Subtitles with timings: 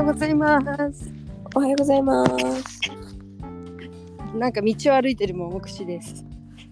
[0.00, 0.58] ようございま
[0.92, 1.12] す。
[1.54, 2.32] おはようございます。
[4.34, 6.24] なんか道を歩いてるも目視です。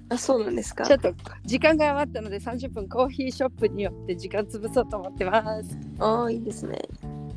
[0.09, 1.13] あ、そうなんですかちょっと
[1.45, 5.77] 時間が余ったので30分コーヒーショップによって時間潰そうと思ってます。
[5.99, 6.79] ああ、いいですね。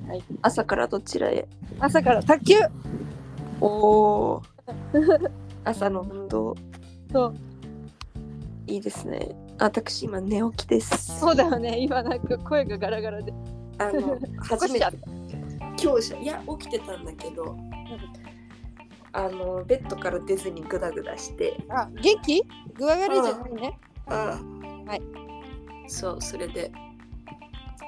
[0.08, 1.46] はい、朝からどちらへ？
[1.80, 2.56] 朝から卓球
[3.60, 4.42] おお。
[5.66, 6.56] 朝の運動、
[7.12, 7.36] そう
[8.66, 9.36] いいですね。
[9.60, 11.20] 私、今寝起きです。
[11.20, 11.80] そうだよね。
[11.80, 13.34] 今なんか声がガラガラで。
[13.78, 14.86] あの、初めて
[15.82, 17.58] っ、今日じゃ、いや、起きてたんだけど、
[19.14, 22.44] あの、ベッドから出ずにグダグダして、あ、元気？
[22.76, 23.80] 具合悪いじゃないね。
[24.08, 24.40] あ
[24.86, 25.02] はい。
[25.88, 26.72] そう、それで、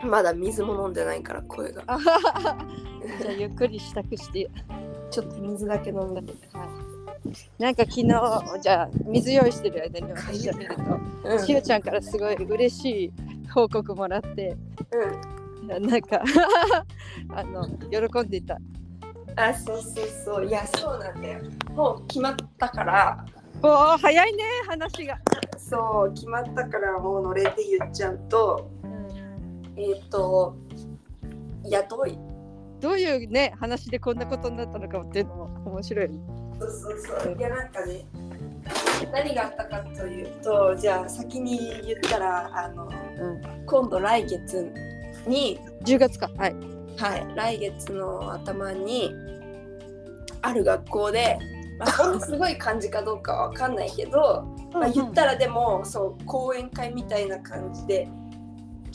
[0.04, 1.84] まだ水も飲んでないから声が。
[3.22, 4.50] じゃあゆっくり支度して。
[5.12, 6.34] ちょっと水だけ飲んで。
[7.58, 8.08] なんか昨日
[8.62, 10.82] じゃあ水用意してる間に私は見ると、
[11.24, 11.40] うん。
[11.40, 13.14] しおちゃんからすごい嬉しい
[13.50, 14.58] 報告もらって、
[14.91, 16.22] うんな なんか
[17.34, 18.57] あの喜んでいた。
[19.35, 20.46] あ、そうそうそう。
[20.46, 21.40] いや、そうなんだよ。
[21.76, 23.26] もう決まったから、
[23.62, 25.18] おお早いね話が。
[25.57, 28.70] そう、決まったからもう乗れって言っちゃうと、
[29.76, 30.55] えっ、と、
[31.63, 32.20] 雇い。
[32.79, 36.10] どういうね話でこんなことになったのかっていうのも面白い。
[36.60, 37.38] そうそうそう。
[37.38, 38.05] いや、なんかね、
[39.12, 44.73] 何があったかというと、じゃあ先に言ったら、あの、うん、今度来月
[45.27, 46.29] に、10月か。
[46.38, 46.55] はい。
[46.98, 49.13] はい、来月の頭に、
[50.41, 51.38] ある学校で、
[51.79, 58.07] まあ、 ほんとすごい感じかどうかは分かんないけど、まあ、言ったらでもそう講演会みたいな感じで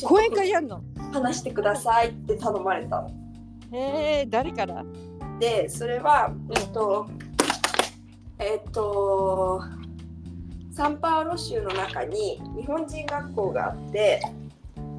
[0.04, 0.80] 講演会やんの？
[1.12, 3.08] 話してくださいって頼まれたの。
[3.72, 4.84] へえ誰から？
[5.40, 7.06] でそれはえっと
[8.38, 9.60] えっと
[10.72, 14.20] サンパウロ州の中に日本人学校があって、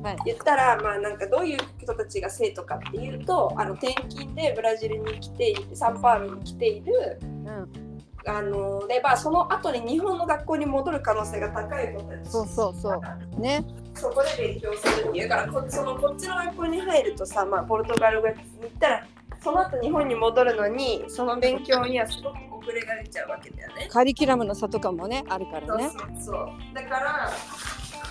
[0.04, 7.90] はい言ったらまあなんかどういう人たちが生徒かっていうとあの転勤でブラジルに来てサンパウロに来ているうん。
[8.26, 13.02] あのでまあその後に日本の学校に戻る可能性が高い子たちそうそうそ
[13.38, 13.66] うね。
[13.96, 19.08] そこで勉強するっていうからこそのこっちの学校に入るとさ、まあ、ポルトガル語に行ったら
[19.42, 23.88] その後日本に戻るのにその勉強にはすごく遅れが出ちゃうわけだよね。
[23.90, 25.90] カリキュラムの差とかもねあるからね。
[25.90, 27.32] そうそうそうだから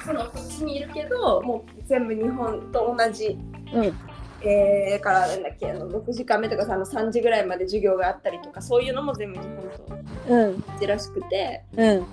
[0.08, 3.38] そのこっちにいるけどもう全部日本と同じ、
[3.72, 3.92] うん。
[4.40, 5.70] えー、だからなんだっけ？
[5.70, 10.60] あの6時間目とかさあの3時ぐらいまで授業があったりとかそういうのも全部日本とうん。
[10.60, 11.64] 同じらしくて。
[11.76, 12.06] うん。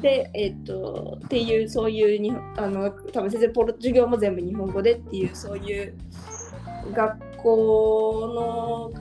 [0.00, 5.94] で、えっとっていうそういうにあの多分先生ポル授業も全部日本語でっていうそういう
[6.92, 9.00] 学校の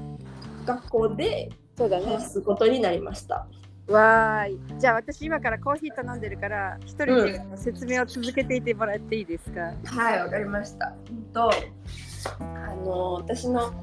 [0.65, 2.29] 学校でそうだね話。
[2.29, 3.47] すことになりました。
[3.87, 4.79] わーい。
[4.79, 9.73] じゃあ私今からコーヒー頼んでるから一人で説明を続けていてもらっていいですか？
[9.85, 10.93] はい、わかりました。
[11.09, 11.51] うんと
[12.39, 13.73] あの私の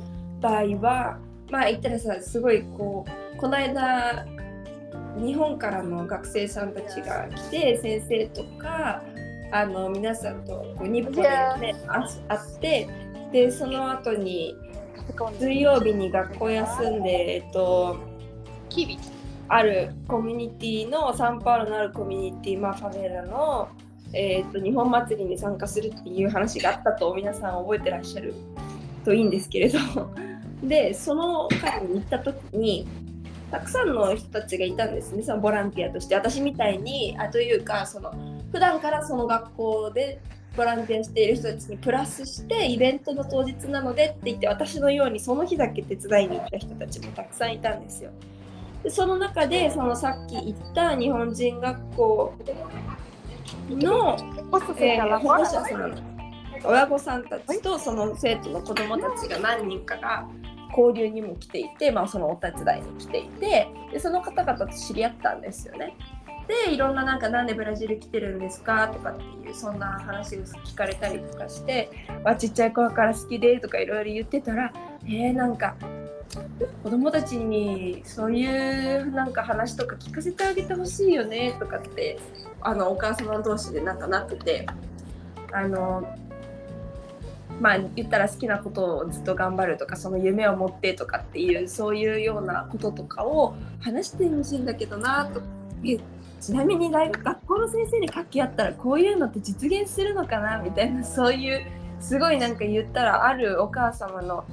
[0.41, 1.19] 場合は
[1.51, 4.25] まあ言ったらさすごいこうこの間
[5.19, 9.03] 日本からの学生さんたちが来て先生とか
[9.53, 12.89] あの皆さんとこう日本で、ね、あ会って
[13.33, 14.57] でその後に
[15.39, 17.99] 水曜日に学校休んで、えっと、
[18.69, 18.99] キビ。
[19.53, 23.69] あるコミュニティのサンパウロのあるコミュニティ、まあ、ファベラの、
[24.13, 28.33] えー、と日本祭りに参加するっていう話があったと皆さん覚えてらっしゃる
[29.05, 29.79] といいんですけれど。
[30.63, 32.87] でその会に行った時に
[33.51, 35.23] たくさんの人たちがいたんですね。
[35.23, 36.15] そのボランティアとして。
[36.15, 38.13] 私みたいにあというかその
[38.53, 40.21] 普段からその学校で
[40.57, 48.11] ボランティアしている人たちにプラスしてイベントの当日なのでって言って私のようにその日だけ手伝いに行った人たちもたくさんいたんですよ。
[48.83, 52.35] でその中でそのさっき言った日本人学校
[53.71, 54.17] の、
[54.79, 56.11] えー保護者さん
[56.63, 60.29] 親御さんたちとその生徒の子どもたちが何人かが
[60.77, 65.97] 交流にも来ていて、まあ、そのお手伝いに来ていてでその方々と知り合ったんですよね。
[66.67, 68.89] でいろんななんかなんでブラジル来てるんですか？
[68.89, 71.89] とかっていうそんな話を聞かれたりとかして
[72.25, 74.73] わちっちゃい頃から好きでとかいろいろ言ってたら
[75.05, 75.77] えー、なんか
[76.83, 82.19] 子供たちにそういうなんか話とか聞かせてあげてほしいよねとかって
[82.61, 84.67] あのお母様同士でなんかなってて
[85.53, 86.17] あの
[87.61, 95.43] まあ言ったら好きなことをずっと頑張るとかその夢を持ってとかっていうそういうようなこととかを話してほしいんだけどなと。
[96.41, 101.63] ちなみに大学学校の先生に掛け合ったらこういうのって実現するのかなみたいなそういう
[102.01, 104.45] すごいなんか言ったらあるお母様の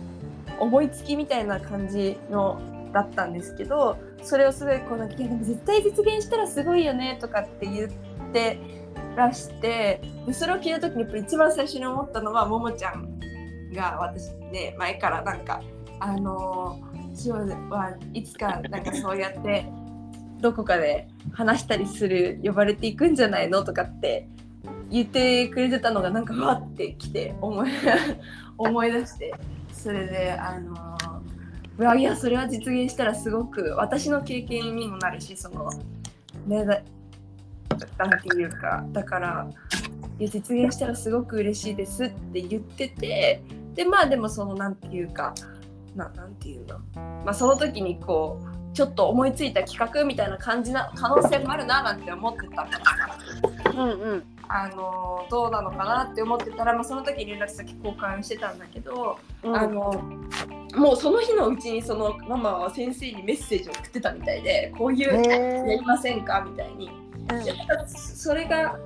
[0.60, 2.60] 思いつきみたいな感じの
[2.94, 7.90] だったんですけどそれをすごいこうなんかいやでも絶対実現したらすごいよねとかって言っ
[8.34, 8.60] て
[9.16, 13.20] らしてでそれを聞いた時にやっぱ一番最初に思ったのはももちゃん
[13.74, 15.62] が私ね前からなんか
[16.00, 16.80] あの
[17.16, 19.66] シオはいつかなんかそうやって
[20.40, 24.28] どこかで話したりする呼ばれていくんじゃないのとかって
[24.90, 27.72] 言ってくれてたのがなんかわってきて思い
[28.58, 29.34] 思い出して。
[29.78, 35.70] それであのいやそれは実現したらすごく私の経験にもなるしその
[36.48, 36.82] ねだ
[37.98, 39.48] なんていうかだから
[40.20, 43.44] いや実現したらすごく嬉しいですって言ってて
[43.76, 45.36] でまあでもそのなんていうか
[45.96, 53.57] ななんていうのまあその時にこうちょっと思いついた企画みたいな感じな可能性もあるななんて思ってたからさ。
[53.78, 54.24] うんうん。
[54.50, 59.56] あのどうなのかなって思ってたら、まあ、その時連絡先交換してたんだけど、うん。
[59.56, 59.92] あの
[60.76, 66.90] もうその日のうちにそのママは先生にメッセージを送ってたみたいでこういうやへりませんかみたいに。
[67.28, 67.54] で
[67.88, 68.80] それが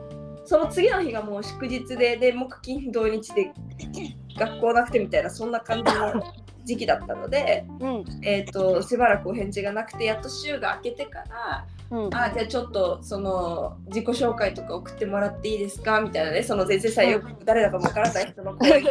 [0.45, 3.51] その次の日がもう祝日でで木金土日で
[4.37, 6.23] 学校なくてみたいなそんな感じの
[6.65, 8.05] 時期だったので、うん。
[8.23, 12.15] えー、としばらくお返事がなくてやっと週が明けてからうん。
[12.15, 16.01] あじゃあちょっとその自己紹介とか送ってもらっていいですか？
[16.01, 16.41] みたいなね。
[16.43, 18.83] その全然さよく誰だかもわからない人の声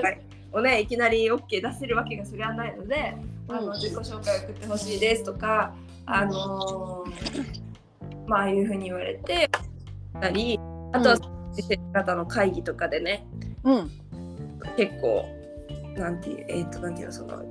[0.53, 3.17] をねいきなり OK 出せるわけがそれはないので、
[3.49, 5.75] あのうん自己紹介送ってほしいですとか
[6.07, 7.61] あのー
[8.27, 9.51] まあいうふうに言われて
[10.21, 10.59] たり
[10.93, 11.17] あとは
[11.53, 13.27] 先生方の会議とかでね
[13.65, 13.91] うん。
[14.77, 15.25] 結構
[15.97, 17.43] なんていうえっ、となんていうのその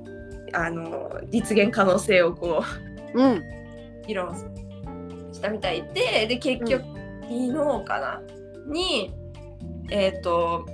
[0.52, 2.62] あの実現可能性をこ
[3.14, 3.42] ううん。
[4.06, 4.34] 議論
[5.32, 6.84] したみたいでで結局、
[7.22, 8.22] 昨日かな？
[8.66, 9.12] に
[9.90, 10.66] えっ、と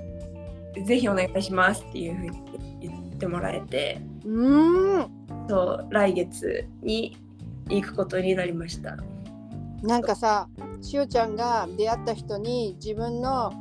[0.85, 2.41] ぜひお願いしますっていうふうに
[2.81, 4.01] 言ってもらえて。
[4.25, 5.17] うん。
[5.49, 7.17] そう来月に
[7.69, 8.97] 行くことになりました。
[9.81, 10.49] なんかさ
[10.81, 13.53] しおちゃんが出会った人に自分の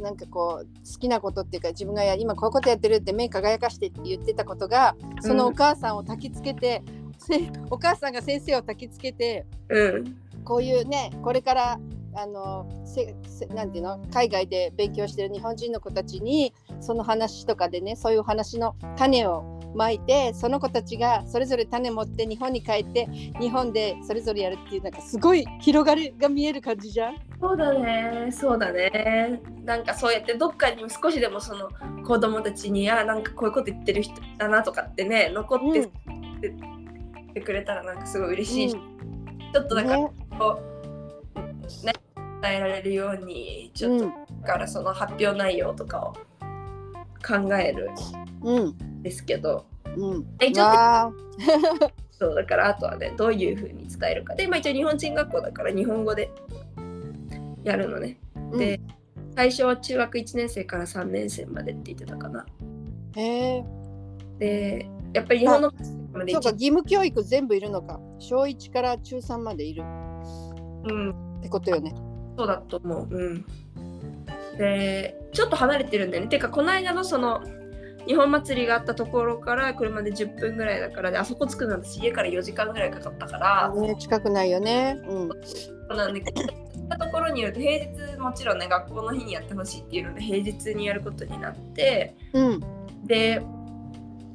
[0.00, 6.82] なんかこう好きなことっていうか自分がや今こういうことやってるって目輝かしてって言ってたことがそのお母さんを焚きつけて、
[7.18, 11.80] せ お母さんが先生を焚きつけてうんこういうねこれから
[12.14, 23.06] あのせせなんていうの海外で勉強してる日本人の子たちにその話とかでねそういう話の種をまいてその子たちがそれぞれ種持って日本に帰って
[23.38, 27.16] 日本でそれぞれやるっていうなんかすごい広がりが見える感じじゃん？
[27.40, 29.40] そうだねそうだね。
[29.62, 31.68] なんかそうやってどっかに少しでもその
[32.04, 35.88] 子供たちにあなんかこういうこと言ってる人だなとかってね残って
[37.34, 38.76] てくれたらなんかすごい嬉しいし、
[39.52, 40.10] ちょっとだからね。
[40.38, 41.92] こうね
[42.42, 46.12] 伝えられるようにちょっと、うんからその発表内容とかを
[47.26, 47.90] 考える
[48.42, 48.68] うん。
[48.68, 49.66] んですけど。
[49.96, 50.26] うん。
[50.40, 51.12] えちょっ
[51.80, 54.34] とそうだからあとはねどういうふうに伝えるか。
[54.34, 56.30] で、まあ、一応日本人学校だから日本語で
[57.64, 58.18] やるのね。
[58.56, 58.80] で、
[59.34, 62.46] 最初は中学1年生から3年生までって言ってたかな。
[62.62, 63.64] うん、へえ
[64.38, 71.94] でやっぱり日本のそうか義務教育全部いるのか小1から中3までいるうんってことよね。
[72.36, 73.08] そうだと思う。
[73.10, 73.44] うん。
[74.56, 76.28] で、ちょっと離れてるんだよね。
[76.28, 77.42] てか、この間のその、
[78.06, 85.00] 日本祭りがあったところから車で10分ぐらいだからで、あそこ着くの私家から4時間ぐらいかかったから、ね、近くないよね。
[85.06, 92.60] うんそうなんだけど、行ったところによると、平日もちろんね、学校の日にやってほしいっていうので、平日にやることになって、うん
[93.04, 93.42] で、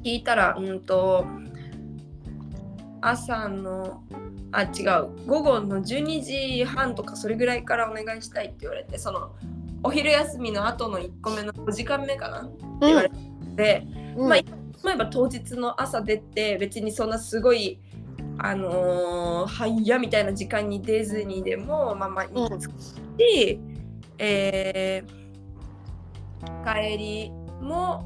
[0.04, 1.26] 聞いたら、うんと、
[3.00, 4.02] 朝の、
[4.52, 9.32] あ、違う、午後の12時半とかそれぐらいからお願いしたいって言われて、その、
[9.82, 12.42] お昼休みの後の1個目の5時間目かな？
[12.42, 13.10] って言われ
[13.56, 13.86] て、
[14.16, 14.28] うん。
[14.28, 14.44] まあ、例
[14.94, 17.80] えば当日の朝出て、別にそんなすごい、
[18.38, 22.32] あのー、早みたいな時間に出ずにでも、まあまあ、いい
[23.18, 23.60] し、
[24.18, 25.26] えー
[26.64, 28.04] 帰りも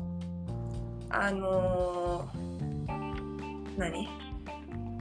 [1.11, 4.20] あのー何？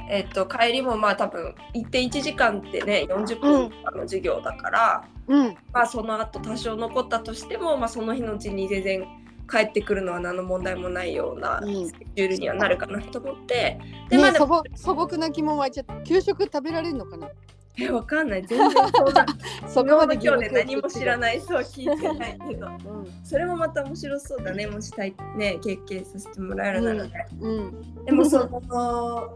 [0.09, 5.57] えっと帰りもまあ多分行って1時間ってね40分の授業だから、うん。
[5.71, 9.07] まあその後多少残ったとしても、まあ、その日のうちに全然
[9.49, 11.87] 帰ってくるのは何の問題もないようなうん。
[11.87, 17.29] スケジュールにはなるかなと思って、でまあね、でも素朴な疑問湧いちゃった給食食べられるのかな？
[17.81, 18.45] えわかんない。
[18.45, 19.25] 全然そうだ。
[19.67, 21.39] そこまで今日ね何も知らい、ない。
[21.39, 22.67] そう聞いてないけど。
[22.67, 23.07] うん。
[23.23, 24.67] それもまた面白そうだね。
[24.67, 28.05] もしたいね経験させてもらえるならね、うん。
[28.05, 29.29] でもその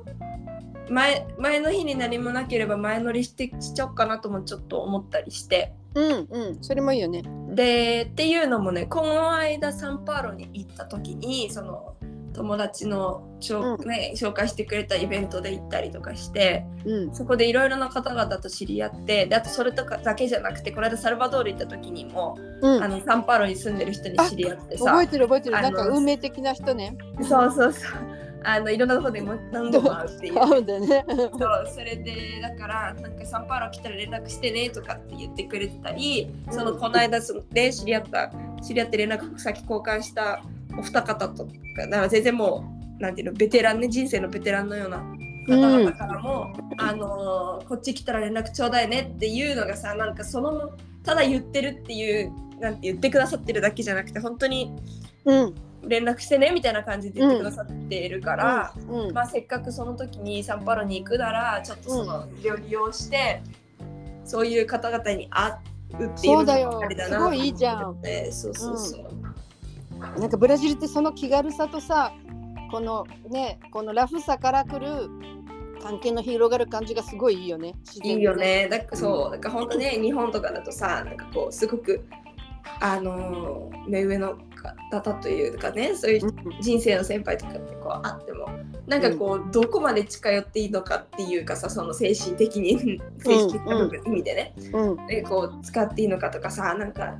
[0.90, 5.74] 前前の日に何もなければ前乗りしてしちゃおうかなともちょっと思ったりして。
[5.96, 6.58] うんうん。
[6.62, 7.24] それもいいよね。
[7.50, 11.96] でっていうのもねこの間サンパウロに行った時にその
[12.34, 13.88] 友達のしょ、うん。
[13.88, 17.16] ね、紹介してくれたイベントで行ったりとかしてうん。
[17.16, 22.84] そこでいろいろな方々と知り合ってであとそれとかだけじゃなくてこの間サルバドール行った時にも、うん。
[22.84, 24.86] あのサンパウロに住んでる人に知り合ってさ。
[24.86, 25.62] 覚えてる覚えてる。
[25.62, 26.98] なんか運命的な人ね。
[27.22, 28.23] そうそうそう。
[28.44, 30.34] あのいろんなところでも何度も会うっていう。
[30.36, 31.06] 会うんだよね。
[31.08, 38.32] そうそれでだからなんかサンパウロ来たら連絡してねとかって言ってくれてたり、そのこの間そので知り合った
[38.62, 40.44] 知り合って連絡先交換した
[40.78, 42.66] お二方とかだから全然も
[43.00, 44.98] うなんていうのベテランね人生のベテランのような
[45.48, 50.72] 方々からも、あのーこっち来たら連絡ちょうだいねっていうのがさなんかその
[51.04, 54.72] ただ言ってるっていうなんて言ってくださってるだけじゃなくて本当に
[55.26, 55.56] うん。
[55.88, 58.74] 連絡してねみたいな感じで言ってくださっているから。
[58.90, 59.13] うん。
[59.13, 63.42] まあ、せっかくその時にサンパウロに行くならちょっとその利用して、
[64.25, 67.82] そういう方々に会うっていうのそうだよもありだなすごいいいじゃん
[68.32, 72.13] そうそうそう、なんかブラジルってその気軽さとさ、
[72.72, 75.10] このね、このラフさから来る
[75.84, 77.75] 関係の広がる感じがすごいいいよね。
[78.04, 78.36] いいよ。
[78.36, 82.06] ねだからそうだから本当ね日本とかだとさなんかこうすごく
[82.80, 84.38] あのー目上の
[84.91, 86.62] 方というかねそういううん。
[86.62, 88.50] 人生の先輩とかってこうあっても
[88.88, 94.53] なんかこう、どこまで近寄っていいのかっていうかさその精神的に精神的な意味でね。
[94.74, 95.08] うん。
[95.08, 97.15] でこう使っていいのかとかさなんか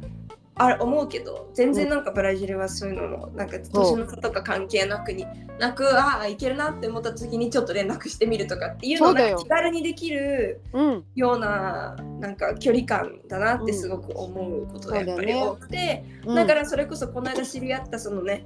[0.56, 1.50] あれ思うけど。
[1.54, 5.26] 全然なんかブラジルはそういうのもなんか年の差とか関係なくに
[5.60, 9.30] なくああいけるなって思った時にちょっと連絡してみるとかっていうのをそうだよ。
[9.30, 11.04] なんか気軽にできるうん。
[11.16, 16.36] ようななんか距離感だなってすごく思うことがやっぱり多くて、うん。
[16.36, 18.46] だからそれこそこの間知り合ったそのね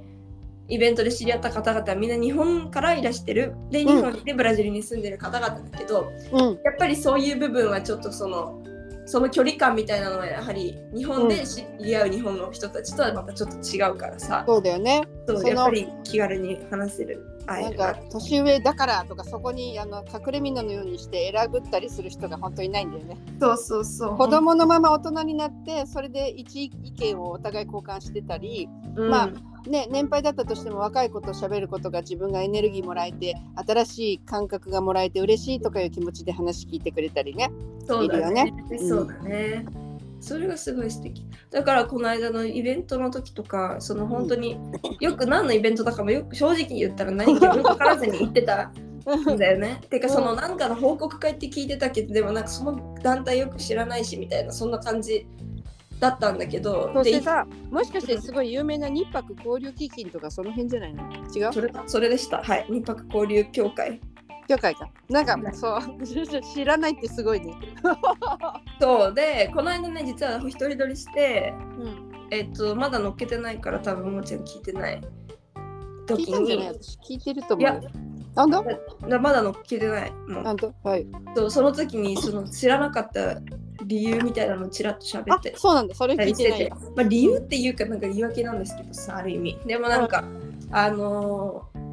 [0.68, 3.54] イベントで知り合った方々はみんな日本からいらしてる。
[3.70, 6.60] で日本でブラジルに住んでる方々だけど、うん。
[6.64, 8.62] やっぱりそういう部分はちょっとその
[9.08, 15.02] その距離感みたいなのはやはり日本で知り合う日本の人たちとはまたちょっと違うからさ、そうだよね。
[15.26, 17.70] そやっぱり気軽に話せる会な。
[17.70, 23.16] んか年上だからとかそこにあの隠れ蓑のようにして選ぶったりする人が本当にいないんだよね。
[23.40, 24.16] そうそうそう。
[24.18, 29.08] 子供のまま大人になってそれで一意見をお互い交換してたり、うん。
[29.08, 29.30] まあ
[29.68, 37.50] ね、年配だったとしても若い子と喋ることが自分がエネルギーもらえて新しい感覚がもらえて嬉しいとかいう気持ちで話聞いてくれたりね。
[37.86, 38.44] そうだね。
[38.44, 38.78] ね。
[38.78, 39.66] そうだね、
[40.20, 41.26] それがすごい素敵。
[41.50, 44.58] だからこの間のイベントの時とかその本当に
[45.00, 49.80] よく何のイベントだかもよく正直に言ったら何かよく分からずに言ってたんだよね。
[49.88, 55.26] てかそのなんかの報告会って聞いてたけどでもなんかその団体よく知らないしみたいなそんな感じ
[56.00, 61.02] だったんだけどでそしてさもしかしてすごい有名な日泊交流基金とかその辺じゃないの？
[61.34, 61.52] 違う？
[61.52, 62.42] それそれでした。
[62.42, 62.66] はい。
[62.68, 64.00] 日泊交流協会。
[64.48, 64.88] 協会か。
[65.10, 65.80] なんかそう。
[66.54, 67.52] 知らないってすごいね。
[68.80, 69.14] そう。
[69.14, 75.00] でこの間ね実は一人撮りしてうん、えっとまだ載っけてないから多分もちろん聞いてない
[76.06, 77.80] 聞時に私聞いてると思うよ。
[77.80, 77.90] いや
[78.46, 78.62] なんだ？
[79.06, 80.68] なまだ載っけてないもうなんだ？
[80.82, 81.06] はい。
[81.34, 83.40] そうその時にその知らなかった
[83.84, 85.54] 理由みたいなのをちらっと喋あって。
[85.56, 85.94] そうなんだ。
[85.94, 89.58] それた聞いてないりしてて、まあ、理由っていうかなんか言い訳なんですけどさある意味。
[89.66, 90.24] でもなんか、
[90.70, 91.88] あのー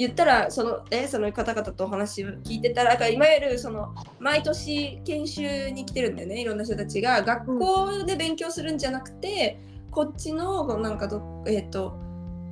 [0.00, 6.40] 言ったらその,、ね、その方々とお話を聞いてたらなんかいわゆるその毎年研修に来てるんだよね。
[6.40, 7.20] いろんな人たちが。
[7.20, 11.98] 学校で勉強するんじゃなくて、こっちのなんかど、えー、と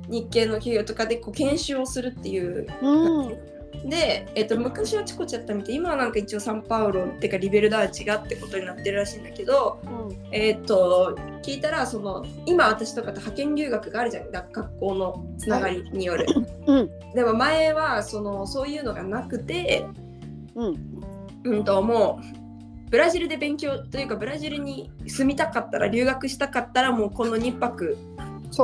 [0.09, 3.59] 日系の企業とかでこう研修をするっていううん。
[3.87, 9.79] で、えっと、昔はチコちゃったみたい今はなんか一応サンパウロってかリベルダーチがってことになってるらしいんだけど、
[10.31, 16.25] えっと聞いたらその今私とかって派遣留学があるじゃん学校のつながりによる。
[16.65, 16.89] うん。
[17.13, 19.85] でも前はそのそういうのがなくて、
[20.55, 20.89] うん。
[21.45, 27.97] うん、ともうブラジルで勉強というかブラジルに住みたかったら留学したかったらもうこの2泊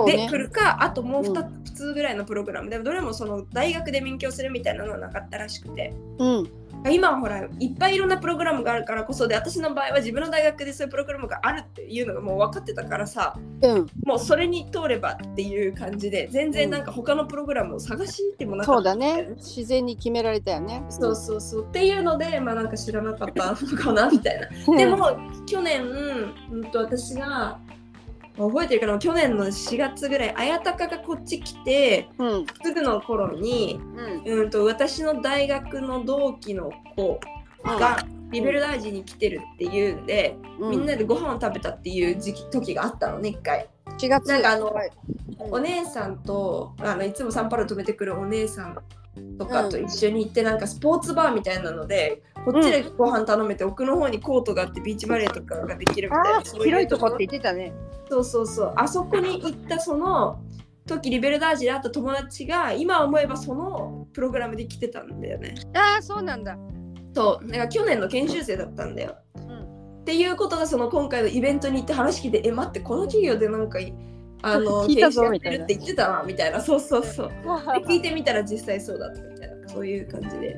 [0.05, 0.37] で来。
[0.37, 5.93] るか、あともうう 2, つぐらいのプログラムでもどれもその大学で勉強するみたいなのはなかったらしくて。
[6.19, 6.49] うん。
[6.91, 13.87] 今はほらいっぱいいろんなプログラムがあるからこそで私の場合は自分の大学でそういうプログラムがあるっていうのがもう分かってたからさうん。
[14.05, 19.29] もうそれに通ればっていう感じで全然なんか他のプログラムを探してもなかったそうだね。
[19.37, 20.83] 自然に決められたよね。
[20.89, 25.87] そうそうそうっていうのでまあなんか知らなかったのかなみたいなでも去年、
[26.51, 27.59] うん、と私が
[28.37, 32.45] 覚えてるかな去年の4月ぐらい綾鷹がこっち来てうん。
[32.63, 33.79] すぐの頃に、
[34.25, 34.39] うん。
[34.41, 37.19] うん、と私の大学の同期の子
[37.63, 44.27] がリベルダージに来てるっていうんで、うみんなでご飯を食べたっていう時期時があったのね一回4月。
[44.27, 44.91] なんかあのはい
[45.37, 48.77] お姉さんとあのいつもサンパウロ泊めてくるお姉さん
[49.37, 57.73] とかと一緒に行って、なんかスポーツバーみたいなのでこっちでご飯頼めて、奥の方にコートがあってビーチバレーとかができるみたいあな広いとこって言ってたね。
[58.09, 60.39] そうそうそうあそこに行ったその
[60.85, 66.57] 時リベルダージで会った友達が今思えばそのプログラムで来てたんだよねああ、そうなんだ。
[67.13, 69.24] そうなんか去年の研修生だったんだようん。
[70.05, 73.91] っていうことがその今回のイベントに行って話聞いてえ待ってこの企業でなんかい
[74.43, 76.61] あの 聞いた研修やってって言ってたなみたいな。
[76.61, 77.29] そうそうそう。
[77.81, 80.55] で聞いてみたら実際そうだったみたいなそういう感じで。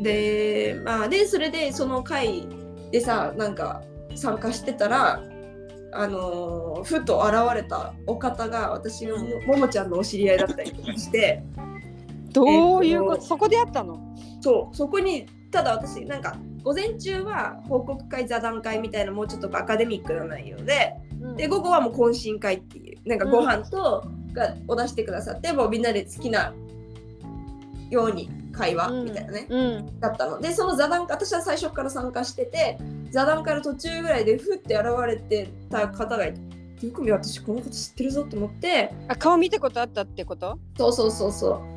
[0.00, 2.46] でまあでそれでその会
[2.92, 3.82] でさなんか
[4.14, 5.20] 参加してたら
[5.90, 11.42] あのーふと現れたお方が私のもももちゃんのお知り合いだったりとかして
[12.32, 14.16] どういうこと、えっとそこであったの？
[14.40, 20.94] そうそこにただ私なんか午前中は報告会座談会みたいなもうちょっとアカデミックな内容で
[21.36, 26.54] で午後はもう懇親会っていうなんかご飯とがを出してくださって、もうみんなで好きな
[27.90, 30.00] ように会話みたいなね、うん。
[30.00, 30.40] だったの。
[30.40, 32.78] でその座談会私は最初から参加してて
[33.10, 38.92] 座談会の途中ぐらいでふって現れてた方がいてよく見私この方知ってるぞと思って。
[39.08, 40.58] あ顔見たことあったってこと？
[40.78, 41.62] そうそうそうそう。
[41.66, 41.71] うん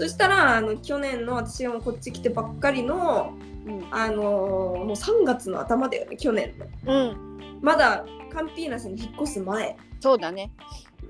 [0.00, 3.34] そしたらあの去年の私がもうこっち来てばっかりの
[3.66, 3.86] うん。
[3.90, 6.54] あのーもう3月の頭だよね去年
[6.86, 7.10] の。
[7.10, 7.58] うん。
[7.60, 9.76] まだカンピーナスに引っ越す前。
[10.00, 10.50] そうだね、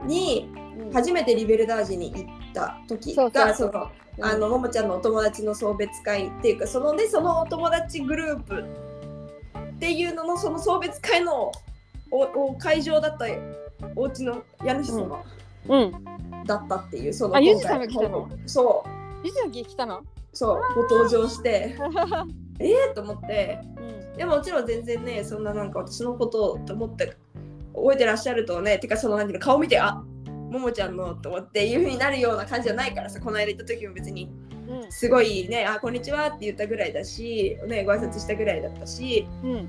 [0.07, 0.93] にうん。
[0.93, 3.91] 初めてリベルダージに行った時そうそうがその
[4.23, 8.65] あのももちゃんのお友達の送別会っていうかそのでそのお友達グループ
[9.77, 11.53] っていうののその送別会の
[12.11, 13.27] おお会場だった
[13.95, 15.03] お家の家主様。
[15.03, 15.41] うん
[16.47, 18.29] だったっていう、そのあゆずさんが来たの？
[18.47, 18.85] そ
[19.25, 19.27] う。
[19.27, 20.03] いつの日来たの？
[20.33, 20.61] そう。
[20.75, 21.77] ご登場して。
[22.59, 23.61] ええと思って。
[23.77, 24.17] うん。
[24.17, 27.17] でももちろん全然ねそんななんか私のことをと思って
[27.75, 30.03] 覚えてらっしゃるとねてかその何ていうの顔見てあ
[30.51, 34.31] ももちゃんのと思っていう風になるような感じじゃないからさこの間行った時も別に。
[34.69, 34.93] うん。
[34.93, 39.27] すごいねあこんにちはって言ったぐらいだし、ね、ご挨拶したぐらいだったし。
[39.43, 39.69] うん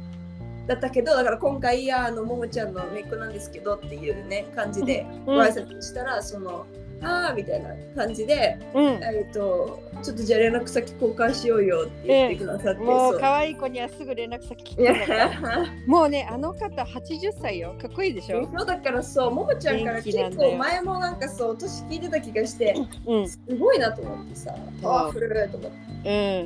[0.72, 5.36] だったけどだから今回いやあのももちゃんの姪っ子なんですけどっていうね感じでうん。
[5.36, 6.66] ご挨拶したら、その
[7.04, 8.86] あーみたいな感じで、うん。
[9.04, 13.20] えっとちょっとじゃあ連絡先交換しようよって言ってくださって、もう。
[13.20, 17.76] 可愛い子にはすぐ連絡先聞もうねあの方80歳よ。
[17.82, 18.48] かっこいいでしょ？
[18.56, 22.76] そうだからそうももちゃんから結構前もなんかそう年聞いてた気がして
[23.06, 23.30] うん。
[23.30, 25.78] すごいなと思ってさパワフルと思って。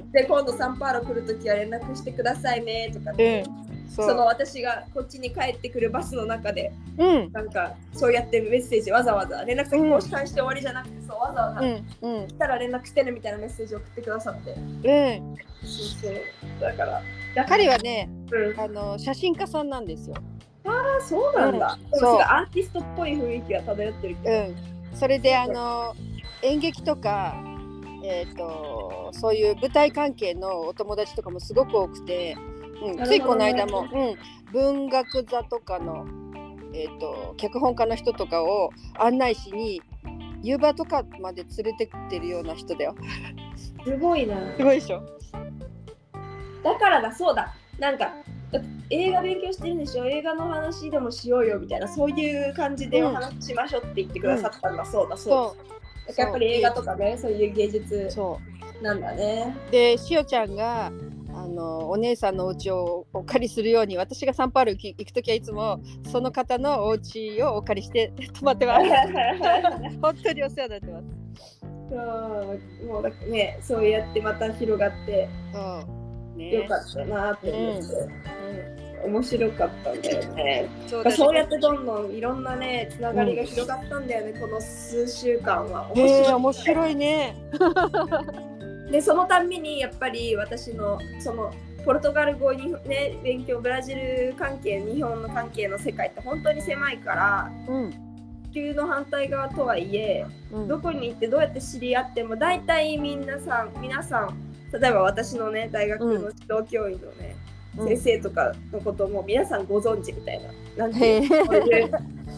[0.02, 0.12] うん。
[0.12, 7.32] で今度サンパウロ来るときは連絡してくださいねとかって、うんその私がこっちに帰ってくるバスの中でうん。
[7.32, 12.28] なんかそうやってメッセージわざわざ連絡先交換して終わりじゃなくてそうわざわざうんうん。
[12.28, 14.52] 来たら連絡してねみたいなメッセージ送ってくださって。
[14.52, 15.36] うん。
[15.68, 16.22] そうそう。
[16.60, 17.02] だから。
[17.48, 18.60] 彼はねうん。
[18.60, 20.16] あの写真家さんなんですよ。
[20.66, 22.22] あそうなんだ、うん。
[22.22, 24.96] アーティストっぽい雰囲気が漂ってるけど、う。
[24.96, 24.98] ん。
[24.98, 25.96] それであの
[26.42, 27.36] 演劇とか
[28.08, 32.38] えっ、とそういう舞台関係のお友達とかもすごく多くて、
[32.84, 34.16] うん、ついこの間も、うん、
[34.52, 36.06] 文学座とかの
[36.74, 39.82] えっ、と脚本家の人とかを案内しに
[40.44, 42.96] 湯葉とかまで連れてってるような人だよ。
[43.84, 44.36] すごいな。
[44.58, 45.02] すごいでしょ？
[46.64, 47.54] だからだそうだ。
[47.80, 48.12] なんか
[48.90, 50.06] 映画勉強してるんでしょ？
[50.06, 54.76] 映画の話でもしようよみたいなそういう感じでお話ししましょうって言ってくださったん。
[54.76, 55.56] だ、そうだそうそ
[56.08, 56.14] だ。
[56.14, 58.40] だからやっぱり映画とかねそういう芸術うそ
[58.82, 58.84] う。
[58.84, 59.56] なんだね。
[59.72, 60.92] でしおちゃんが
[61.36, 68.86] あのお姉さんのお家をお借りするように私がサンパウロ行き行く時はいつもその方のお家をお借りして 泊まってます。
[70.02, 71.06] 本当にお世話になってます。
[71.88, 76.06] そうもうねそうやってまた広がってそう
[76.38, 80.70] ね、よかったなって思って、面白かったんだよね。
[80.88, 85.90] そうそうやってどんどんいろんなねつながりが広がったんだよね、この数週間は。
[85.94, 87.36] 面白い,、面白いね。
[88.92, 97.92] でそのたんびにやっぱり私のそのポルトガル語にね勉強ブラジル関係日本の関係の世界って本当に狭いからうん。
[98.52, 104.38] 地球の反対側とはいえうんどこに行ってどうやって知り合っても大体みんなさん皆さん
[104.72, 107.36] 例えば私のね大学の指導教員のね、
[107.78, 110.42] 先生とかのことも皆さんご存知みたい
[110.78, 110.86] な。
[110.86, 111.22] なんて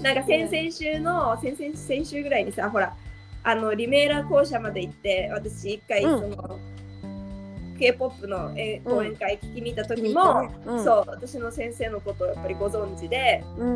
[0.01, 2.95] なんか先々週の先々先週ぐらいにさほら
[3.47, 6.59] あのリメーラ校舎まで行って私一回うんその、
[7.79, 13.75] K-POP うん講演会聞きに行った時も、うん、そう私の先生のことをやっぱりご存知で、うん。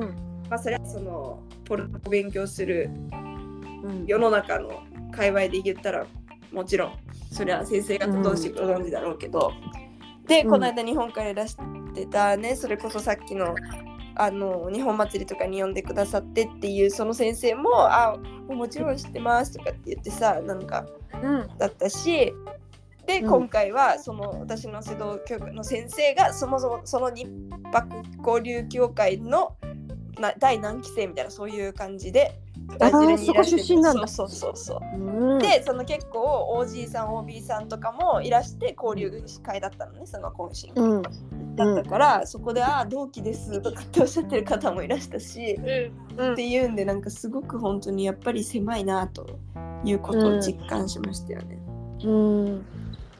[0.49, 2.89] まあ、それはそのポルトを勉強する
[3.81, 4.05] うん。
[4.05, 6.05] 世の中の界隈で言ったら
[6.51, 6.97] もちろん
[7.31, 9.53] それは先生方同士ご存知だろうけど、
[10.27, 11.55] でうんこの間日本から出し
[11.95, 13.55] てたねそれこそさっきの
[14.15, 18.17] あの日本祭りとかに呼んでくださってっていうその先生も「あ
[18.49, 20.85] もちろん知ってます」とかって言ってさなんか
[21.21, 21.49] うん。
[21.57, 22.33] だったし
[23.05, 27.27] で、うん今回はその私の指導教育の先生がそもそもその日
[27.71, 27.87] 泊
[28.25, 29.55] 交流協会の
[30.19, 35.39] な第何期生みたいなそういう感じでブラジルにいらっしゃるそこ出身なんだそうそうそう。
[35.39, 41.01] でその結構 OG さん OB さんとかもいらして交流会だったのねその懇親会うん。
[41.55, 45.59] だったから、そこで「ああ同期です」とかっておっしゃってる方もいらしたし、
[46.17, 46.33] うん。
[46.33, 49.39] っていうんでなんかすごく本当にやっぱり狭いなと
[49.83, 51.59] いうことを実感しましたよね。
[52.03, 52.65] うん。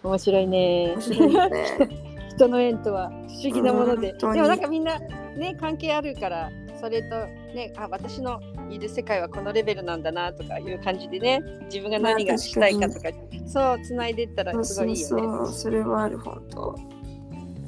[0.03, 0.93] 面白いね。
[0.95, 1.65] 面白いよね。
[2.35, 4.97] 人の縁とは不思議なもので、でもなんかみんな
[5.35, 7.09] ね関係あるからそれと
[7.53, 8.39] ねあ私の
[8.69, 13.09] いる世界はこのレベルなんだなとかいう感じでね自分が何がしたいかとか、
[13.45, 15.07] そうつないでいったらすごいいいよね。
[15.07, 15.53] そうそうそう。
[15.53, 16.75] それはある本当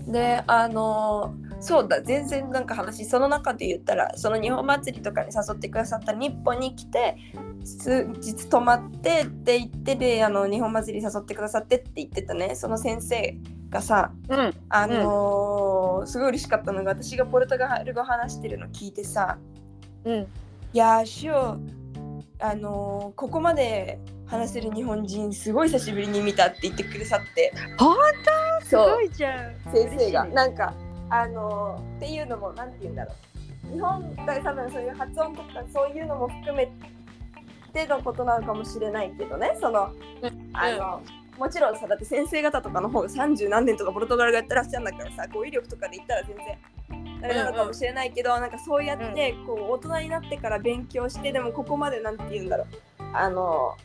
[0.08, 7.16] であのそうだ全然なんか話その中で言ったらその日本祭りとかに誘ってくださった日本に来て
[7.64, 12.56] 数日泊まってって言ってであの日本祭り誘ってくださってって言ってたね。
[12.56, 13.38] その先生
[13.70, 14.54] がさうん。
[14.70, 19.38] あのーすごい嬉しかったのが私がポルトガル語話してるの聞いてさ
[20.04, 20.16] うん。
[20.22, 20.28] い
[20.74, 21.58] やーしお
[22.40, 24.00] あのーここまで
[24.34, 27.54] 話せる日本人すごい久しぶりに見たって言ってくださって。
[27.78, 27.96] 本
[28.60, 28.66] 当？
[28.66, 29.56] すごいじゃん。
[29.72, 30.26] 先生が。
[30.26, 30.74] なんか
[31.10, 33.14] あのーっていうのもなんて言うんだろ
[33.70, 33.74] う。
[33.74, 36.72] 日本だ多分そういう発音とかそういうのも含め
[37.74, 39.56] てのことなのかもしれないけどね。
[39.62, 39.94] その
[40.54, 41.02] あの、
[41.38, 46.46] もちろんさだって先生方とかの方が30何年とかポルトガル語やってらっしゃるんだからさ語彙力とかで言ったら全然
[47.24, 52.68] あれなのかもしれないけど、なんかそうやってこう大人になってから勉強してでもここまでなんて言うんだろう。
[53.14, 53.76] あの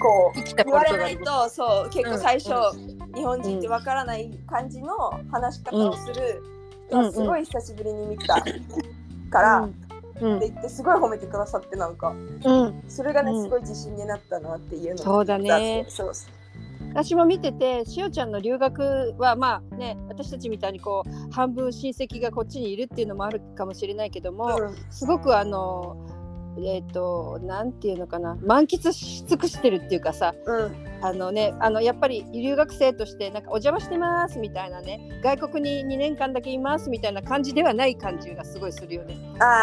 [0.00, 3.14] こう生きた言われないとそう結構最初、うん。
[3.14, 4.94] 日本人ってわからない感じの
[5.30, 6.42] 話し方をする
[6.88, 8.42] 人はすごい久しぶりに見た
[9.30, 9.68] から、
[10.20, 10.36] うん。
[10.36, 13.42] って言ってすごい褒めてくださってなんかうん、それがね、うん。
[13.44, 15.86] すごい自信になったなっていうのそうだね。
[15.88, 16.32] そうそう。
[16.90, 25.96] 私も見ててしおちゃんの留学はまあね私たちみたいにこう半分親戚がこっちにいるっていうのもあるかもしれないけども、すごくあの
[26.58, 28.36] えっ、となんていうのかな。
[28.42, 30.56] 満喫し尽くしてるっていうかさうん。
[30.56, 35.20] うんあのねあのやっぱり留学生としてなんかお邪魔してますみたいなね。
[35.22, 39.16] 外国に2年間だけいますみたいな感じではない感じがすごいするよね。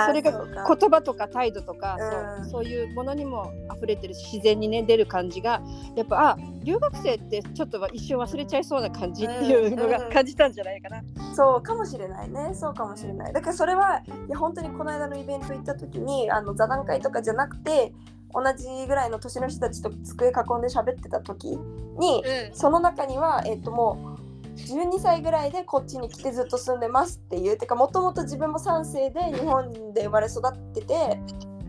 [0.08, 2.44] それが言葉とか態度とか、うん。
[2.46, 5.62] そうそういうものにも溢れてるし自然にね出る感じが
[5.96, 11.02] やっぱあ留学生ってちょっとは一瞬忘れちゃいそうな感じっていうのがうんうん感じたんじゃないかな。
[11.36, 12.52] そうかもしれないね。
[12.54, 13.34] そうかもしれない。
[13.34, 17.94] だからそれはいや本当にこの間のイベント行った時にあの座談会とかじゃなくて
[18.34, 21.58] 同じぐらいの年の人たちと机囲んで喋ってた時
[21.98, 24.13] にその中にはえっ、ともう
[24.56, 31.20] 12歳ぐらいでこっちに来てずっと住んでますっていうてかもともと自分も3世で日本で生まれ育ってて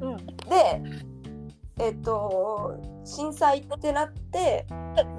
[0.00, 0.16] うん。
[0.26, 0.82] で
[1.76, 4.66] えっ、と震災ってなって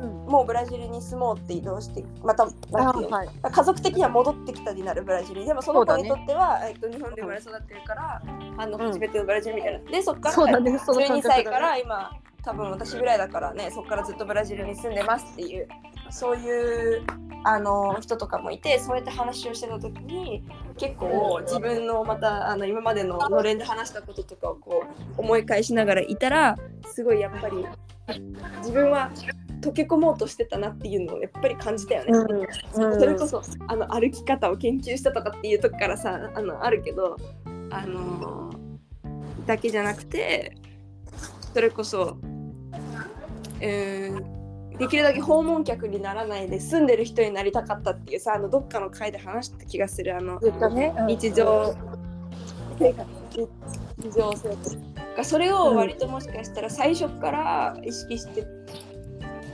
[0.02, 0.16] うん。
[0.26, 5.48] もうブラジルに住もうって移動してまたなんていうのはい、家族的には戻ってきたになるブラジルに。
[5.48, 8.22] でもその子にとっては、えっと、日本で生まれ育ってるから、
[8.58, 9.92] あのうん初めてのブラジルみたいな。
[9.92, 10.80] でそっからそうだね。
[10.80, 11.44] その感12覚だね。
[11.44, 12.12] 歳から今
[12.46, 15.68] 多分私ぐらいだからねそっからずっとブラジルに住んでますっていう
[16.12, 17.04] そういう
[17.44, 20.44] あの人とかもいてそうやって話をしてた時に
[20.78, 24.84] 結構自分のまたあの今までののれんで話したこととかをこ
[25.18, 26.56] う思い返しながらいたら
[26.94, 27.66] すごいやっぱり
[28.60, 29.12] 自分は
[29.62, 32.12] 溶け込もうとしてたなっていうのをやっぱり感じたよね。
[32.76, 37.18] うんそれこそあの歩き方を研究したとかっていうとこからさあのあるけど
[37.72, 38.52] あの
[39.48, 40.56] だけじゃなくて
[41.56, 42.18] それこそ、
[43.66, 44.36] えー
[44.78, 50.16] できるだけ訪問客にならないで住んでる人になりたかったっていうさあのどっかの回で話した気がする。
[50.16, 51.08] あのね、うん。
[51.08, 51.74] 日常。
[52.78, 53.10] 生活
[53.98, 54.80] 日常生活。
[55.16, 58.46] がそれを割ともしかしたら最初から意識して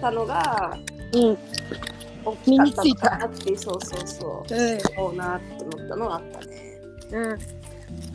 [0.02, 0.76] たのが
[1.13, 1.38] うん。
[2.24, 4.56] 大きかったのかなってそうそうそう。
[4.56, 4.80] うん。
[4.80, 6.82] そうなって思ったのはあったね。
[7.12, 7.61] うん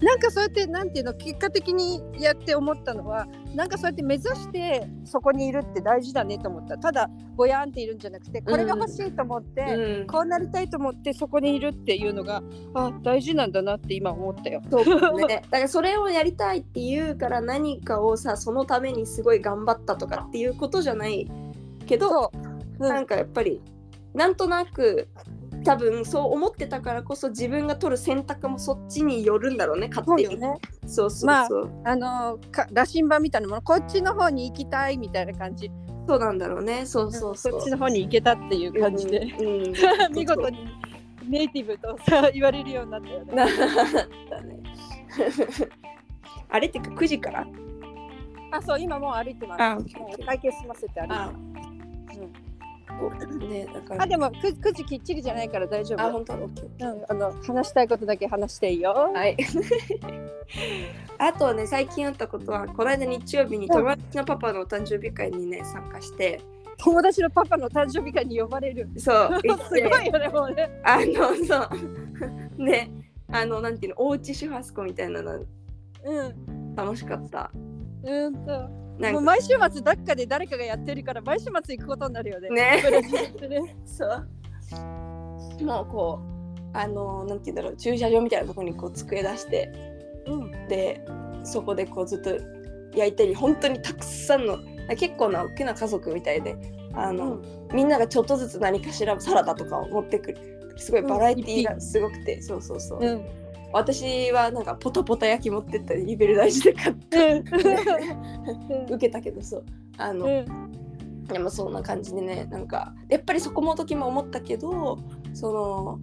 [0.00, 6.76] なんかそうやってなんていうの結果的にやって思ったのはなんかそうやって目指してそこにいるって大事だねと思った。
[6.76, 12.42] ただぼやんっているんじゃなくてこれが欲しいと思って、うん、こうなりたいと思ってそこにいるっていうのが
[12.74, 14.60] あ大事なんだなって今思ったよ。
[14.70, 21.26] そうね、 だからそれをやりたいっていうから何かをさそのためにすごい頑張ったとかっていうことじゃない
[21.86, 22.30] けど
[22.78, 22.88] うん。
[22.88, 23.62] なんかやっぱり
[24.12, 25.08] なんとなく
[25.66, 30.24] 多分そう思ってたからこそ自分が取る選択もそっちによるんだろうね勝手に。
[30.26, 30.58] そうよね。
[30.86, 31.48] そうそうそう、まあ
[31.90, 35.70] あのか羅針盤みたいなものこっちの方に行きたいみたいな感じ
[36.08, 37.52] そうなんだろうねそうそうそう。
[37.52, 39.72] そっちの方に行けたっていう感じで、うんうん
[40.14, 40.68] 見事に
[41.28, 43.34] ネイティブとさ言われるようになったよね。
[43.34, 43.48] なっ
[44.30, 44.60] たね。
[46.48, 47.44] あれってか9時から？
[48.52, 49.62] あそう今もう歩いてます。
[49.62, 49.78] あ、
[50.24, 51.32] 会計済ませて歩いてあま
[52.12, 52.20] す。
[52.20, 52.45] うん
[53.48, 56.12] ね、だからあでも 9, 9時きっちりじゃないから大丈あ、夫。
[56.12, 56.32] 本当？
[56.34, 56.94] オッケー。
[56.94, 58.92] うん、あの話したいことだけ話していいよ。
[58.92, 59.36] はい。
[61.18, 66.40] あとね、最近あったことは、この間日曜日に友達のパパのお誕生日会にね、参加して、
[66.78, 68.88] 友達のパパの誕生日会に呼ばれる。
[68.98, 70.80] そう行っ すごいてよね、もうね。
[70.84, 71.68] あのそ
[72.58, 72.90] う ね
[73.28, 76.74] あのなんていうのおうちシュハスコみたいなのうん。
[76.76, 77.50] 楽しかった
[78.04, 78.85] うんと。
[78.98, 82.48] もう毎週末どっかで誰かがやってるから毎週末行くことになるよね。
[83.48, 83.76] ね。
[83.84, 85.64] そう。
[85.64, 86.20] もうこ
[86.74, 89.72] うあのなんていうんだろう駐車場みたいなところにこう机出して
[90.26, 90.50] うん。
[90.68, 91.04] で
[91.44, 92.30] そこでこうずっと
[92.96, 94.58] 焼いたり本当にたくさんの
[94.96, 96.56] 結構な大きな家族みたいで
[96.96, 97.40] あの、
[97.72, 100.38] みんながちょっとずつ何かしらサラダとかを持ってくる。
[100.78, 103.24] すごいバラエティーがすごくて、そうそうそう、うん。
[103.76, 107.44] 私はなんかポタポタ焼き持ってったりリベル大事で買って
[108.78, 108.84] うん。
[108.94, 109.64] 受けたけどそう
[109.98, 110.72] あの、うん。
[111.24, 114.98] でもそんな感じでねなんかやっぱりそこの時も思ったけど
[115.34, 115.98] その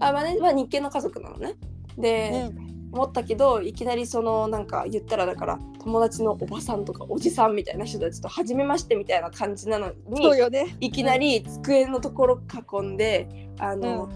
[0.00, 1.54] あまあね、まあ、日系の家族なのね
[1.96, 2.50] で、
[2.90, 10.76] 思ったけどいきなりそのなんか言ったらだから友達のおばさんとかおじさんみたいな人たちと初めましてみたいな感じなのにそうよね。
[10.80, 12.40] いきなり机のところ
[12.80, 14.10] 囲んであの、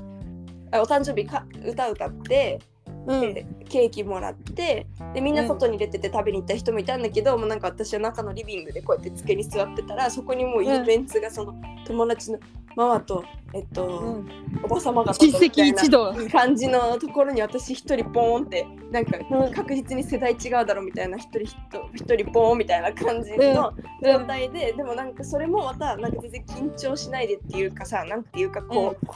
[0.70, 2.75] あお誕生日か歌歌って、うん。
[3.06, 11.54] でケーキもらってでみんな外に出てて食べに行った人もいたんだけど、もうなんか私は中のリビングでこうやって机に座ってたらそこにもういるメンツがその
[11.86, 12.38] 友達の
[12.76, 14.28] ママと、えっとうん。
[14.62, 16.14] おばさまが親戚一同。
[16.30, 19.52] 感じのところに私一人ポーンってなんかうん。
[19.52, 21.56] 確実に世代違うだろうみたいな一人一
[21.94, 29.06] 一人ポーンみたいな感じの状態で、でもなんかそれもまたなんか全然緊張しないでっていうかさなんていうかこう、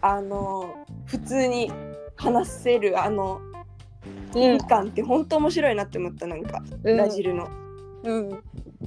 [0.00, 1.72] あの普通に
[2.18, 3.40] 話せるあの
[4.34, 7.48] うん空間って本当面白いなって思ったなんかブラジルの。
[8.04, 8.28] うん。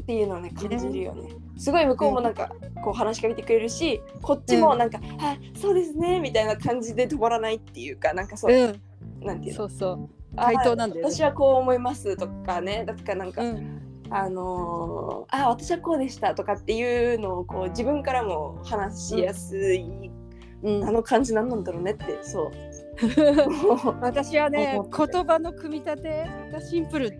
[0.01, 1.29] っていうのをね感じるよね。
[1.57, 2.51] すごい向こうもなんか
[2.83, 8.81] こう話しかけてくれるしこっちもなんか「あそうですね」みたいな感じで止まらないっていうかなんかそう、うん。
[9.25, 10.09] なんていうのそうそう。
[10.37, 13.81] あ対等なんだよね私はこう思いますとかねだからなんか、うん。
[14.09, 20.11] あのーあ私はこうでしたとかっていうのをこう自分からも話しやすい、
[20.63, 22.51] うんあの感じなんなんだろうねってそう。
[24.01, 27.11] 私はね言葉の組み立てがシンプル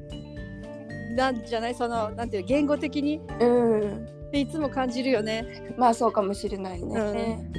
[1.15, 1.75] なんじゃない？
[1.75, 3.21] そのなんていう言語的に？
[3.39, 4.05] うん。
[4.27, 5.73] っていつも感じるよね。
[5.77, 7.49] まあそうかもしれないね。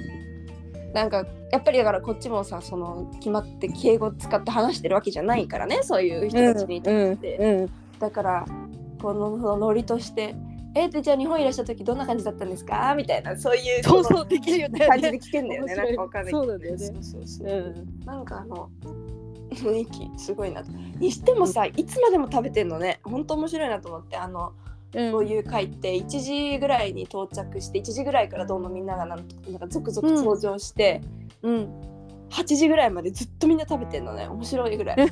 [0.94, 7.70] なんかやっぱりだからこっちもさその決まって敬語使って話してるわけじゃないからねそういう人たちにとって、うん。
[7.98, 8.44] だから
[9.00, 10.34] このノリとして
[10.74, 14.86] 「えでじゃあ日本いらっしゃった時どんな感じだったんですか?」みたいなそういうそうそうできるよね。
[14.86, 15.74] 感じで聞けんだよね。
[15.74, 16.38] なんかわかんないけど。
[16.38, 16.78] そうなんだよね。
[16.78, 17.52] そうそうそうう。
[17.52, 18.06] ん。
[18.06, 18.70] なんかあの
[19.52, 20.70] 雰囲気すごいなと。
[20.98, 23.00] にしてもさいつまでも食べてんのね。
[23.04, 24.52] 本当面白いなと思ってあの
[24.94, 25.10] うん。
[25.10, 31.00] そういう会って1時ぐらいに到着して1時ぐらいからどんどんみんながなんとなんか続々登場して、
[31.42, 31.92] うん。
[32.30, 34.26] 8時ぐらいまでずっとみんな食べてんのね。
[34.26, 34.96] 面白いぐらい。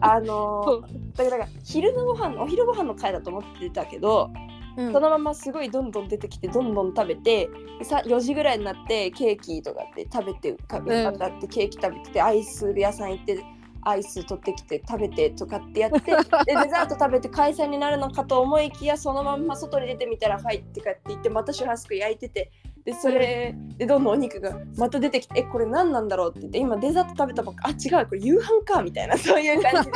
[0.00, 0.82] あの
[1.16, 4.30] だから昼のご飯お昼ご飯の会だと思ってたけど、
[4.76, 4.92] うん。
[4.92, 10.84] そのまますごいどんどん出てきてどんどん食べてでさ4時ぐらいになってケーキとかって食べてかん。
[10.86, 13.44] 当たってケーキ食べててアイス屋さん行って
[13.82, 22.50] アイス取ってきて食べてとかってやって でデザート食べて解散になるのかと思いきやそのまんま外に出てみたら入ってかって言ってまたシュラスク焼いてて
[22.84, 29.90] でそれでどんどんお肉がまた出てきて「えこれ何なんだろう?」って言って今デザート食べたばっかあ違うこれ夕飯かみたいなそういう感じ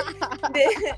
[0.53, 0.61] で。
[0.69, 0.95] で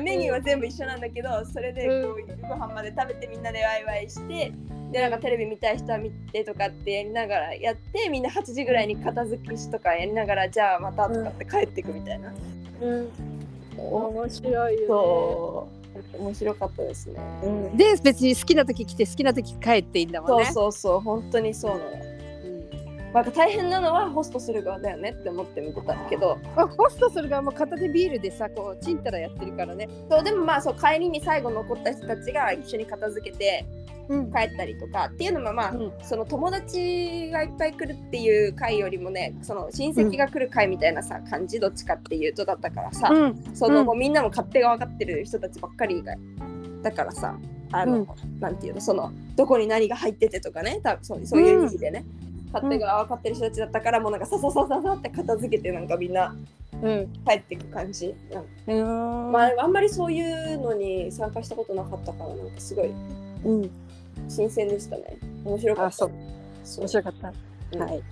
[0.00, 4.52] メニューは全部一緒なんだけどそれでこう夕ご飯まで食べてみんなでワイワイして
[4.90, 12.32] でなんかテレビ見たい人は見てとかってやりながらやってみんな8時ぐらいに片付けしとかやりながらじゃあまたとかって帰ってくみたいな、
[12.80, 13.08] うん。
[13.76, 15.84] 面白いよそう。
[16.18, 17.20] 面白かったですね、ね。
[17.42, 17.76] うん。
[17.76, 20.44] で別に好きな時来て好きな時帰っていいんだもんね。
[20.46, 21.00] そうそうそう。
[21.00, 22.03] 本当にそうなの
[23.14, 26.36] なんか大変なのはホストする側だよねって思って見てたけど。
[26.56, 29.88] まあホストする側も片手ビールでさこうチンタラやってるからね。
[30.10, 33.64] そうでもまあそう帰りに最後残った人たちが一緒に片付けて
[34.08, 34.32] うん。
[34.32, 35.92] 帰ったりとかっていうのもまあ、うん。
[36.02, 43.44] その友達がいっぱい来るっていう会よりもねその親戚が来る会みたいなさ、感じどっちかっていうとだったからさ、うん。
[43.54, 46.14] その、みんなも勝手が分かってる人たちばっかりが
[46.82, 47.38] だからさ
[47.70, 48.56] あの、うん。
[48.56, 52.04] ていうのそのどこに何が入っててとかね多分そうそういう意味でね、
[52.54, 56.34] 勝手が分かってる人たちだったからもうなんかさささささって片付けてなんかみんな
[56.82, 57.12] うん。
[57.26, 58.14] 帰っていく感じ、
[58.66, 59.32] うんうん。
[59.32, 60.20] まあ、あんまりそうい
[60.54, 62.90] うのに参加したことなかったからなんかすごい
[63.44, 63.70] うん。
[64.28, 65.16] 新鮮でしたね。
[65.44, 66.06] 面白かった。
[66.06, 67.32] 面白かった。
[67.72, 67.80] うん。
[67.82, 68.02] はい。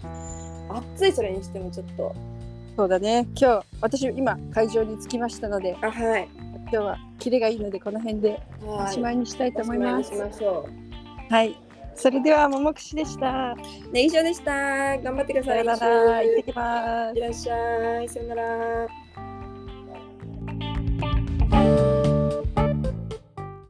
[0.97, 2.15] 暑いそれにしてもちょっと。
[2.77, 3.27] そうだね。
[3.37, 6.29] 今日私今会場に着きましたのであはい。
[6.35, 8.93] 今日はキレがいいのでこの辺でおはい。
[8.93, 10.13] しまいにしたいと思います。
[11.29, 11.57] はい。
[11.95, 13.57] それではももくしでした。
[13.89, 14.53] うね以上でした
[14.99, 16.23] 頑張ってくださよさいなら。
[16.23, 17.21] 行ってきますい。
[17.21, 19.02] らっしゃいさよなら